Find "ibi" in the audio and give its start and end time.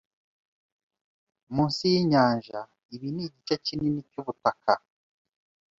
2.95-3.07